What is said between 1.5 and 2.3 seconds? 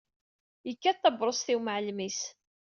i umɛellem-is.